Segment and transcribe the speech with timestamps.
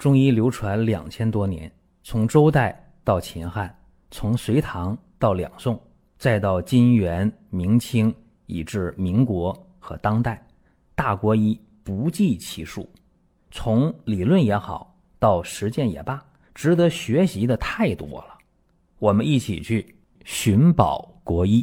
[0.00, 1.70] 中医流传两千多年，
[2.02, 3.78] 从周代到秦汉，
[4.10, 5.78] 从隋唐到两宋，
[6.16, 8.12] 再到金元明清，
[8.46, 10.42] 以至民国和当代，
[10.94, 12.90] 大国医不计其数。
[13.50, 18.38] 从理论也好，到实践也罢，值得学习的太多了。
[18.98, 19.94] 我们一起去
[20.24, 21.62] 寻宝国医。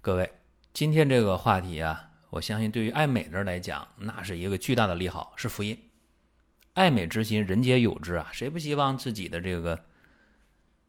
[0.00, 0.32] 各位，
[0.72, 2.02] 今天这个话题啊。
[2.30, 5.76] 我相信，对于爱美的人来讲，那是一个巨大的利好，是福音。
[6.76, 8.28] 爱美之心，人皆有之啊！
[8.34, 9.86] 谁不希望自己的这个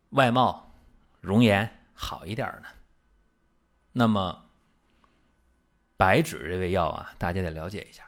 [0.09, 0.73] 外貌、
[1.21, 2.67] 容颜好一点呢？
[3.93, 4.49] 那么，
[5.95, 8.03] 白芷这味药啊，大家得了解一下。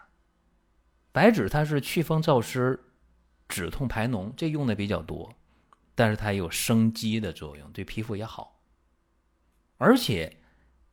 [1.14, 2.78] 白芷它是祛风燥湿、
[3.48, 5.34] 止痛排脓，这用的比较多，
[5.96, 8.60] 但是它有生肌的作用，对皮肤也好，
[9.78, 10.36] 而且。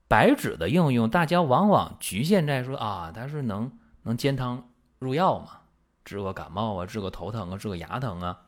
[0.09, 5.63] 白芷的应用，大家往往局限在说啊，它是能能煎汤入药嘛，
[6.07, 8.47] 治个感冒啊，治个头疼啊，治个牙疼啊，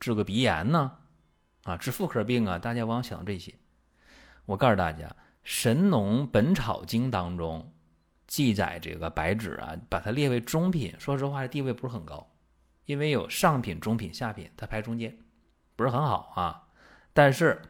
[0.00, 0.96] 治个鼻炎呢，
[1.62, 3.54] 啊，治妇科病啊，大家往往想到这些。
[4.46, 5.06] 我告诉大家，
[5.44, 7.72] 《神农本草经》当中
[8.26, 12.28] 记载这个白芷啊，把它列为中品，说实话，地位不是很高，
[12.86, 15.16] 因为有上品、中品、下品，它排中间，
[15.76, 16.66] 不是很好啊。
[17.12, 17.62] 但是。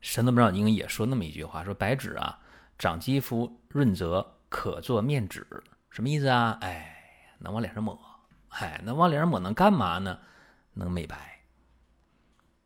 [0.00, 2.38] 神农本草经也说那么一句话，说白芷啊，
[2.78, 5.44] 长肌肤润泽，可做面纸，
[5.90, 6.56] 什么意思啊？
[6.60, 6.97] 哎，
[7.38, 7.98] 能往脸上抹，
[8.48, 10.18] 哎，能往脸上抹能干嘛呢？
[10.74, 11.40] 能美白。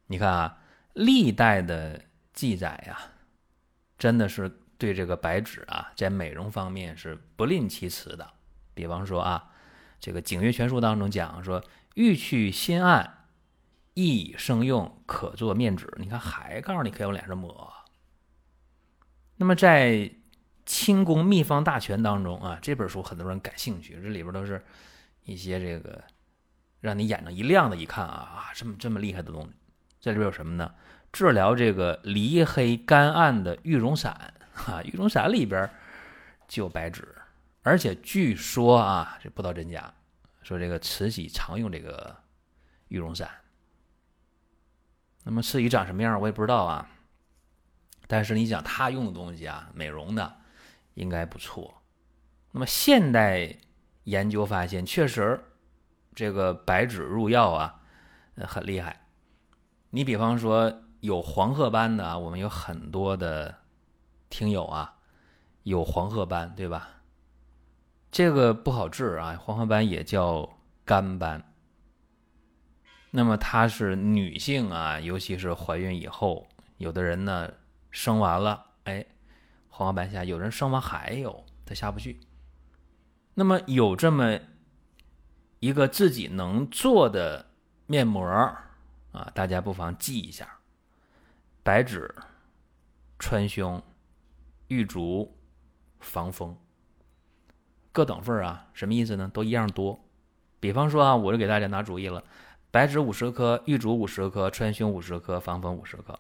[0.07, 0.59] 你看啊，
[0.95, 2.99] 历代的记载呀，
[3.99, 8.31] 真的是对这个白芷啊，在美容方面是不吝其词的。
[8.75, 9.51] 比方说啊，
[10.01, 11.63] 这个《景岳全书》当中讲说，
[11.95, 13.19] 欲去心暗。
[13.95, 15.87] 易生用，可做面纸。
[15.99, 17.71] 你看，还告诉你可以往脸上抹。
[19.37, 19.91] 那么在
[20.65, 24.65] 《清宫秘方大全》当中啊，这本书很多人感兴趣，这里边都是
[25.25, 26.03] 一些这个
[26.81, 29.51] 让你眼睛一亮的，一看啊啊，这么这么厉害的东西。
[30.01, 30.75] 这里边有什么呢？
[31.13, 34.13] 治疗这个离黑干暗的玉容散
[34.55, 35.69] 啊，玉容散里边
[36.49, 37.07] 就有白芷，
[37.63, 39.93] 而且据说啊，这不知道真假，
[40.43, 42.17] 说这个慈禧常用这个
[42.89, 43.31] 玉容散。
[45.25, 46.89] 那么慈禧长什么样，我也不知道啊。
[48.09, 50.37] 但是你想，他用的东西啊，美容的
[50.95, 51.83] 应该不错。
[52.51, 53.57] 那么现代
[54.05, 55.43] 研究发现，确实
[56.15, 57.81] 这个白芷入药啊，
[58.37, 59.07] 很厉害。
[59.91, 63.55] 你比方说有黄褐斑的啊，我们有很多的
[64.29, 64.97] 听友啊，
[65.63, 66.89] 有黄褐斑，对吧？
[68.11, 71.43] 这个不好治啊，黄褐斑也叫肝斑。
[73.11, 76.47] 那么它是女性啊，尤其是怀孕以后，
[76.79, 77.51] 有的人呢
[77.91, 79.05] 生完了，哎，
[79.75, 82.21] 黄褐斑下；有人生完还有，他下不去。
[83.33, 84.39] 那么有这么
[85.61, 87.47] 一个自己能做的
[87.87, 88.23] 面膜
[89.13, 90.59] 啊，大家不妨记一下：
[91.63, 92.15] 白芷、
[93.19, 93.81] 川芎、
[94.69, 95.35] 玉竹、
[96.01, 96.55] 防风，
[97.93, 99.31] 各等份啊，什么意思呢？
[99.33, 99.99] 都一样多。
[100.61, 102.23] 比方说啊，我就给大家拿主意了。
[102.71, 106.19] 白芷五十克，玉竹五十克，川芎五十克，防风五十克。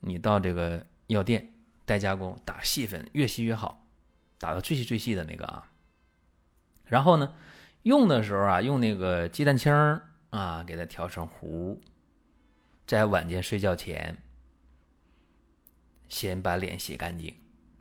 [0.00, 1.54] 你到这个药店
[1.86, 3.86] 代加工打细粉，越细越好，
[4.38, 5.70] 打到最细最细的那个啊。
[6.84, 7.34] 然后呢，
[7.84, 9.72] 用的时候啊，用那个鸡蛋清
[10.28, 11.80] 啊，给它调成糊，
[12.86, 14.18] 在晚间睡觉前，
[16.08, 17.34] 先把脸洗干净，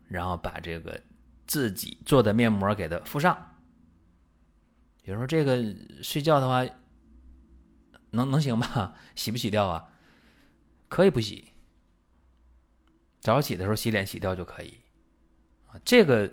[0.08, 1.02] 然后把这个
[1.46, 3.58] 自己做的面膜给它敷上。
[5.04, 5.62] 比如说这个
[6.02, 6.66] 睡觉的话。
[8.12, 8.96] 能能行吧？
[9.14, 9.90] 洗不洗掉啊？
[10.88, 11.52] 可以不洗，
[13.26, 14.80] 早起的时候洗脸洗掉就可以。
[15.68, 16.32] 啊，这个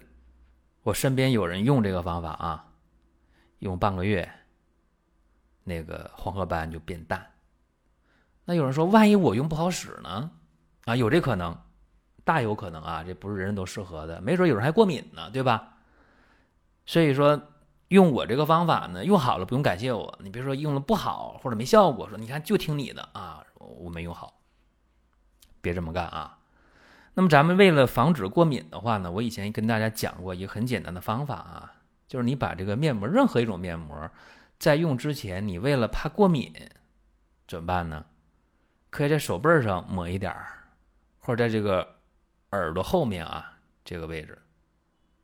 [0.82, 2.66] 我身边有人用这个方法啊，
[3.60, 4.30] 用半个月，
[5.64, 7.26] 那个黄褐斑就变淡。
[8.44, 10.30] 那有人说，万一我用不好使呢？
[10.84, 11.56] 啊，有这可能，
[12.24, 15.78] 大有可能啊，这不是人人都适合的，没准有人还过敏呢，对吧？
[16.84, 17.48] 所以说。
[17.88, 20.18] 用我这个方法呢，用好了不用感谢我。
[20.22, 24.40] 你别说用了不好或者没效果，说你看就听你的啊，我没用好，
[25.60, 26.38] 别这么干啊。
[27.14, 31.72] 那么咱们为了防止过敏的话呢，我以前跟大家讲过一个很简单的方法啊，
[32.08, 34.10] 就是你把这个面膜，任何一种面膜，
[34.58, 36.52] 在用之前，你为了怕过敏，
[37.46, 38.06] 怎么办呢？
[38.88, 40.46] 可以在手背上抹一点儿，
[41.18, 41.96] 或者在这个
[42.50, 44.38] 耳朵后面啊这个位置。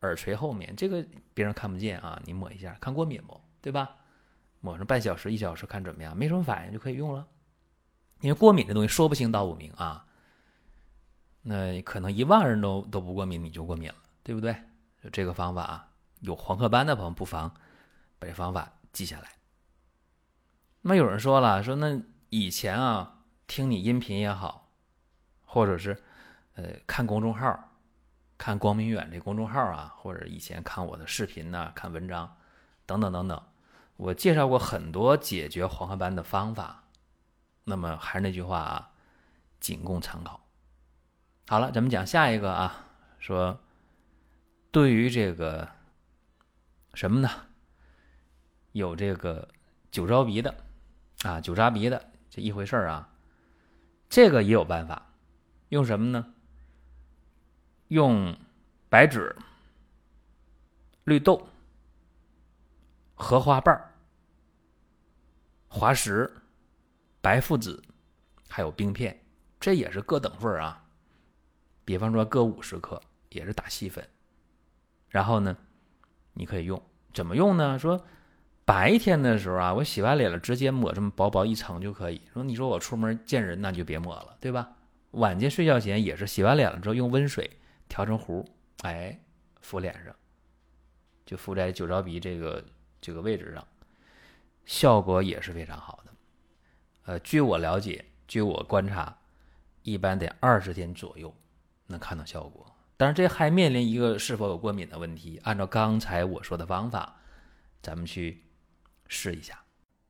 [0.02, 1.05] 耳垂后面这个
[1.35, 3.40] 别人看不见啊，你抹一下，看过敏不？
[3.61, 3.90] 对吧？
[4.61, 6.17] 抹上半小时、一小时，看怎么样？
[6.17, 7.26] 没什么反应就可以用了。
[8.20, 10.05] 因为过敏这东西说不清道不明啊。
[11.43, 14.55] 那可能一万人都都不过敏，你就过敏了，对不对？
[15.02, 15.88] 就这个方法啊，
[16.20, 17.55] 有黄褐斑的朋友不妨
[18.19, 19.31] 把这方法记下来。
[20.82, 24.70] 那么有人说了，说那以前啊，听你音频也好，
[25.44, 26.02] 或者是
[26.55, 27.73] 呃看公众号，
[28.37, 32.37] 看光明远这公众号啊，或者以前看我的视频呐，看文章
[32.85, 33.43] 等等等等，
[33.96, 36.85] 我介绍过很多解决黄褐斑的方法。
[37.64, 38.90] 那么还是那句话啊，
[39.61, 40.40] 仅供参考。
[41.50, 42.85] 好了，咱们讲下一个啊，
[43.19, 43.59] 说
[44.71, 45.67] 对于这个
[46.93, 47.31] 什么呢？
[48.73, 49.49] 有这个
[49.91, 50.55] 酒糟鼻的
[51.23, 53.09] 啊，酒渣鼻的这一回事儿啊，
[54.11, 55.11] 这个也有办法，
[55.71, 56.35] 用什么呢？
[57.87, 58.39] 用
[58.91, 59.35] 白芷、
[61.05, 61.49] 绿豆、
[63.15, 63.91] 荷花瓣、
[65.67, 66.31] 滑石。
[67.23, 67.83] 白附子，
[68.50, 69.19] 还有冰片，
[69.59, 70.85] 这也是各等份啊。
[71.88, 73.00] 比方说各五十克，
[73.31, 74.06] 也是打细粉。
[75.08, 75.56] 然后呢，
[76.35, 76.82] 你可以用，
[77.14, 77.79] 怎么用呢？
[77.79, 78.05] 说
[78.67, 82.20] 白天的时候啊，我洗完脸了，直接抹这么薄薄一层就可以。
[82.35, 84.70] 说你说我出门见人，那就别抹了，对吧？
[85.12, 87.50] 晚间睡觉前也是洗完脸了之后，用温水
[87.88, 88.44] 调成糊，
[88.82, 89.19] 哎，
[89.62, 90.14] 敷脸上，
[91.25, 92.62] 就敷在酒糟鼻这个
[93.00, 93.67] 这个位置上，
[94.67, 96.12] 效果也是非常好的。
[97.06, 99.17] 呃，据我了解，据我观察，
[99.81, 101.35] 一般得二十天左右
[101.88, 102.64] 能看到效果。
[102.96, 105.40] 但是这还面临一个是否有过敏的问题。
[105.43, 107.17] 按照刚才我说的方法，
[107.82, 108.44] 咱们去
[109.08, 109.61] 试一下。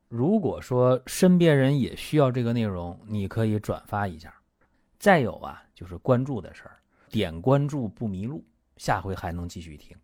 [0.08, 4.34] 如果说身边人也需要这个内容，你可以转发一下。
[4.98, 6.80] 再有啊，就是关注的事儿，
[7.10, 8.42] 点关注不迷路，
[8.76, 9.96] 下回还能继续听。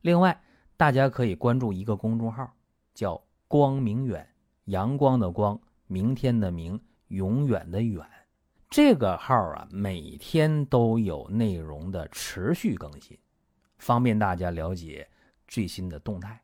[0.00, 0.42] 另外，
[0.76, 2.50] 大家可以关注一个公众号，
[2.94, 4.26] 叫“光明远”，
[4.66, 5.60] 阳光的光。
[5.86, 8.04] 明天的明，永远的远，
[8.72, 13.18] 这个号啊，每天都有内容的持续更新，
[13.76, 15.06] 方便大家了解
[15.46, 16.42] 最新的动态。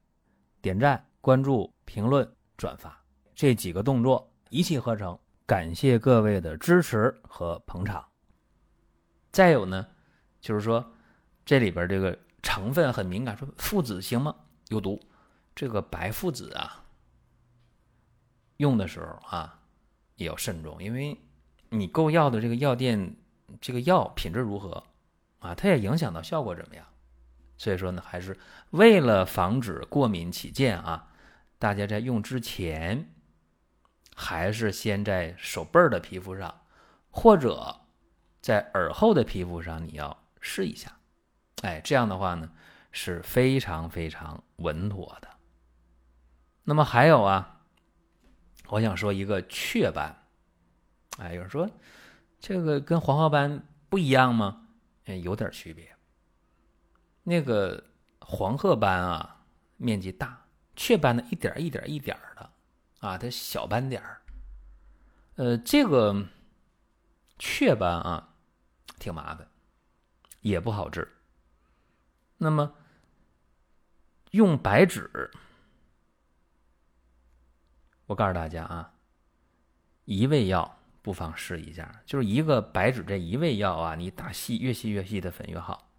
[0.60, 3.02] 点赞、关注、评论、转发
[3.34, 8.06] 这几个动作一气呵成，感谢各位的支持和捧场。
[9.32, 9.88] 再有呢，
[10.38, 10.84] 就是说
[11.46, 14.36] 这里边这个成分很敏感，说附子行吗？
[14.69, 15.00] 有毒。
[15.54, 16.84] 这个白附子啊。
[18.58, 19.58] 用的时候啊，
[20.16, 21.19] 也要慎重，因为
[21.70, 23.17] 你购药的这个药店，
[23.61, 24.85] 这个药品质如何
[25.41, 26.85] 啊，它也影响到效果怎么样。
[27.56, 28.38] 所以说呢，还是
[28.70, 31.12] 为了防止过敏起见啊，
[31.59, 33.11] 大家在用之前，
[34.15, 36.62] 还是先在手背儿的皮肤上，
[37.11, 37.81] 或者
[38.41, 40.97] 在耳后的皮肤上，你要试一下。
[41.62, 42.50] 哎，这样的话呢，
[42.93, 45.29] 是非常非常稳妥的。
[46.64, 47.56] 那么还有啊。
[48.71, 50.14] 我想说一个雀斑，
[51.19, 51.69] 哎，有人说
[52.41, 54.69] 这个跟黄褐斑不一样吗？
[55.05, 55.94] 哎，有点区别。
[57.23, 57.85] 那个
[58.20, 59.44] 黄褐斑啊，
[59.76, 60.29] 面积大；
[60.76, 62.50] 雀斑呢，一点一点一点的
[63.00, 64.23] 啊，它小斑点儿。
[65.35, 66.26] 呃，这个
[67.38, 68.35] 雀斑啊，
[68.99, 69.49] 挺麻烦，
[70.41, 71.17] 也不好治。
[72.37, 72.73] 那么
[74.31, 75.31] 用白芷。
[78.06, 78.94] 我告诉大家啊，
[80.05, 80.77] 一味药
[81.08, 85.90] 不妨试一下，就是一个白芷这一味药啊，你打细越细越细的粉越好。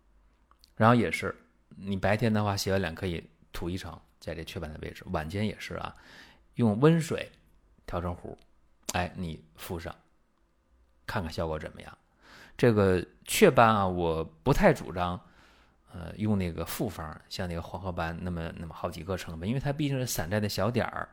[0.76, 1.36] 然后也是，
[1.78, 5.96] 你白天的话洗完脸可以涂一层在这雀斑的位置，晚间也是啊，
[6.54, 7.28] 用温水
[7.88, 8.38] 调成糊，
[8.94, 9.96] 哎，你敷上，
[11.08, 11.98] 看看效果怎么样。
[12.56, 15.20] 这个雀斑啊，我不太主张，
[15.92, 21.10] 呃，用那个复方，像那个黄褐斑那么那么好几个成分，因为它毕竟是散在的小点儿。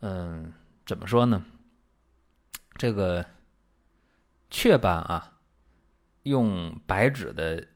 [0.00, 0.50] 嗯，
[0.86, 1.44] 怎么说呢？
[2.80, 3.26] 这个
[4.48, 5.38] 雀斑啊，
[6.22, 7.68] 用白芷的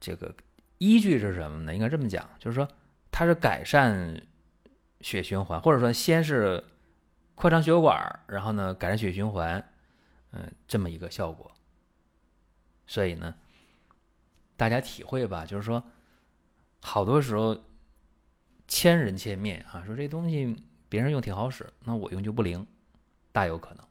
[0.00, 0.34] 这个
[0.78, 1.74] 依据是什么呢？
[1.74, 2.66] 应该这么讲，就是说
[3.10, 4.22] 它是改善
[5.02, 6.64] 血循环，或者说先是
[7.34, 9.62] 扩张血管，然后呢改善血循环，
[10.30, 11.52] 嗯，这么一个效果。
[12.86, 13.34] 所以呢，
[14.56, 15.84] 大家体会吧，就是说
[16.80, 17.54] 好多时候
[18.66, 20.56] 千人千面啊，说这东西。
[20.88, 22.66] 别人用挺好使，那我用就不灵，
[23.30, 23.84] 大有可能。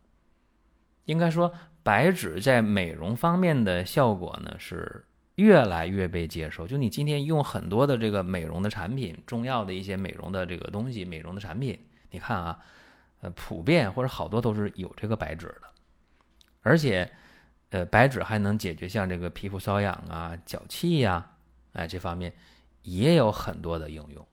[1.08, 1.52] 应该说，
[1.84, 6.68] 白芷在美容方面的效果呢是越来越被接受。
[6.68, 11.80] 就你今天用很多的这个美容的产品，中药的一些美容的这个东西，美容的产品，
[12.12, 12.60] 你看啊，
[13.22, 15.62] 呃，普遍或者好多都是有这个白芷的，
[16.62, 17.10] 而且，
[17.70, 21.26] 呃，白芷还能解决像这个皮肤瘙痒啊、脚气呀，
[21.72, 22.34] 哎，这方面
[22.82, 24.28] 也有很多的应用。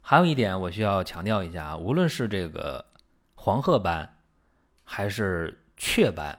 [0.00, 2.82] 还有一点我需要强调一下啊，无论是这个
[3.34, 4.08] 黄褐斑，
[4.84, 6.38] 还是雀斑，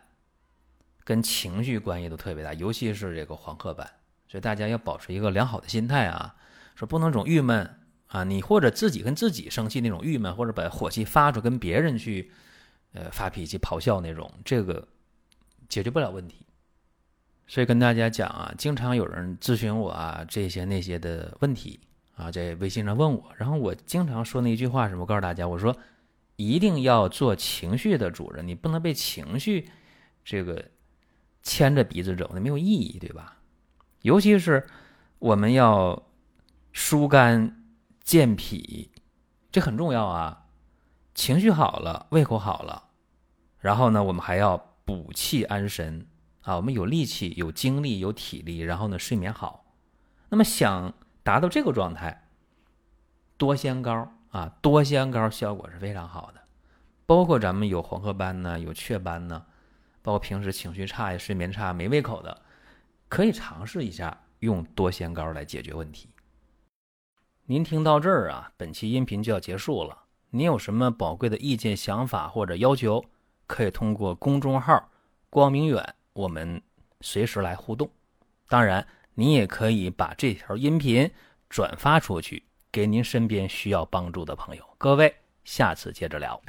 [1.04, 3.90] 跟情绪关系都特别大，尤其是这个黄褐斑，
[4.28, 6.36] 所以大家要保持一个良好的心态啊，
[6.76, 7.78] 说不能总郁闷
[8.08, 12.32] 啊，你或者自己跟自己生气那种郁闷，或者把火气发出跟别人去，
[12.94, 14.88] 呃，发脾气、咆哮那种，这个
[15.68, 16.46] 解决不了问题。
[17.48, 21.80] 所以跟大家讲啊，经常有人咨询我啊这些那些的问题
[22.16, 25.06] 啊，在微信上问我，然后我经常说那一句话什么？
[25.06, 25.76] 告诉大家，我说
[26.40, 29.70] 一定要做情绪的主人，你不能被情绪
[30.24, 30.72] 这个
[31.44, 33.38] 牵着鼻子走，那没有意义，对吧？
[34.04, 34.66] 尤其是
[35.20, 36.02] 我们要
[36.74, 37.56] 疏肝。
[38.02, 38.90] 健脾，
[39.52, 40.48] 这很重要啊！
[41.14, 42.86] 情绪好了，胃口好了，
[43.60, 46.08] 然后呢，我们还要补气安神
[46.42, 49.64] 啊，我们有力气、有精力、有体力，然后呢，睡眠好。
[50.30, 50.92] 那么想
[51.22, 52.30] 达到这个状态，
[53.38, 56.42] 多仙膏啊，多仙膏效果是非常好的。
[57.06, 59.46] 包括咱们有黄褐斑呢，有雀斑呢，
[60.02, 62.42] 包括平时情绪差、睡眠差、没胃口的，
[63.08, 66.10] 可以尝试一下用多仙膏来解决问题。
[67.46, 70.04] 您听到这儿啊，本期音频就要结束了。
[70.30, 73.04] 您有什么宝贵的意见、想法或者要求，
[73.48, 74.92] 可以通过公众号
[75.32, 76.62] “光明远”我们
[77.02, 77.90] 随时来互动。
[78.48, 81.10] 当然，您也可以把这条音频
[81.50, 84.64] 转发出去，给您身边需要帮助的朋友。
[84.78, 86.40] 各位，下次接着聊。